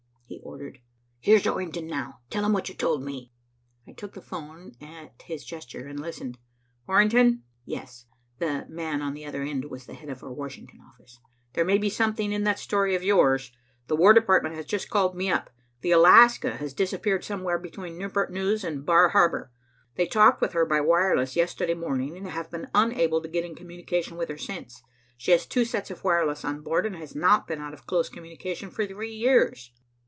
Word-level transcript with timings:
he 0.33 0.39
ordered. 0.43 0.79
"Here's 1.19 1.45
Orrington 1.45 1.87
now. 1.87 2.21
Tell 2.29 2.45
him 2.45 2.53
what 2.53 2.69
you 2.69 2.73
told 2.73 3.03
me." 3.03 3.33
I 3.85 3.91
took 3.91 4.13
the 4.13 4.21
'phone 4.21 4.71
at 4.79 5.23
his 5.25 5.43
gesture 5.43 5.85
and 5.87 5.99
listened. 5.99 6.37
"Orrington?" 6.87 7.43
"Yes." 7.65 8.05
(The 8.39 8.65
man 8.69 9.01
on 9.01 9.13
the 9.13 9.25
other 9.25 9.43
end 9.43 9.65
was 9.65 9.85
the 9.85 9.93
head 9.93 10.07
of 10.07 10.23
our 10.23 10.31
Washington 10.31 10.79
office.) 10.79 11.19
"There 11.51 11.65
may 11.65 11.77
be 11.77 11.89
something 11.89 12.31
in 12.31 12.45
that 12.45 12.59
story 12.59 12.95
of 12.95 13.03
yours. 13.03 13.51
The 13.87 13.95
War 13.97 14.13
Department 14.13 14.55
has 14.55 14.65
just 14.65 14.89
called 14.89 15.17
me 15.17 15.29
up. 15.29 15.49
The 15.81 15.91
Alaska 15.91 16.55
has 16.55 16.73
disappeared 16.73 17.25
somewhere 17.25 17.59
between 17.59 17.97
Newport 17.97 18.31
News 18.31 18.63
and 18.63 18.85
Bar 18.85 19.09
Harbor. 19.09 19.51
They 19.95 20.07
talked 20.07 20.39
with 20.39 20.53
her 20.53 20.65
by 20.65 20.79
wireless 20.79 21.35
yesterday 21.35 21.73
morning, 21.73 22.15
and 22.15 22.27
have 22.27 22.49
been 22.49 22.69
unable 22.73 23.21
to 23.21 23.27
get 23.27 23.43
into 23.43 23.59
communication 23.59 24.15
with 24.15 24.29
her 24.29 24.37
since. 24.37 24.81
She 25.17 25.31
has 25.31 25.45
two 25.45 25.65
sets 25.65 25.91
of 25.91 26.05
wireless 26.05 26.45
on 26.45 26.61
board, 26.61 26.85
and 26.85 26.95
has 26.95 27.13
not 27.17 27.47
been 27.47 27.59
out 27.59 27.73
of 27.73 27.85
close 27.85 28.07
communication 28.07 28.71
for 28.71 28.87
three 28.87 29.13
years. 29.13 29.73